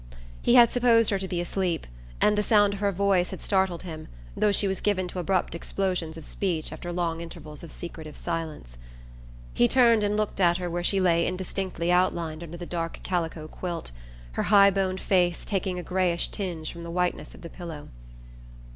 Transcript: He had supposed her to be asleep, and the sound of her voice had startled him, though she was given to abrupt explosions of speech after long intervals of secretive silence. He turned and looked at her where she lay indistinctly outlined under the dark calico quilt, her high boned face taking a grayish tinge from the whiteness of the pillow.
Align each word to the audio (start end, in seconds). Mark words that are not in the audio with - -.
He 0.41 0.55
had 0.55 0.71
supposed 0.71 1.11
her 1.11 1.19
to 1.19 1.27
be 1.27 1.39
asleep, 1.41 1.85
and 2.19 2.35
the 2.35 2.41
sound 2.41 2.73
of 2.73 2.79
her 2.79 2.91
voice 2.91 3.29
had 3.29 3.39
startled 3.39 3.83
him, 3.83 4.07
though 4.35 4.51
she 4.51 4.67
was 4.67 4.81
given 4.81 5.07
to 5.09 5.19
abrupt 5.19 5.53
explosions 5.53 6.17
of 6.17 6.25
speech 6.25 6.71
after 6.73 6.91
long 6.91 7.21
intervals 7.21 7.61
of 7.61 7.71
secretive 7.71 8.17
silence. 8.17 8.79
He 9.53 9.67
turned 9.67 10.01
and 10.03 10.17
looked 10.17 10.41
at 10.41 10.57
her 10.57 10.71
where 10.71 10.83
she 10.83 10.99
lay 10.99 11.27
indistinctly 11.27 11.91
outlined 11.91 12.41
under 12.41 12.57
the 12.57 12.65
dark 12.65 13.01
calico 13.03 13.47
quilt, 13.47 13.91
her 14.31 14.41
high 14.49 14.71
boned 14.71 14.99
face 14.99 15.45
taking 15.45 15.77
a 15.77 15.83
grayish 15.83 16.29
tinge 16.29 16.71
from 16.73 16.81
the 16.81 16.89
whiteness 16.89 17.35
of 17.35 17.41
the 17.43 17.49
pillow. 17.51 17.89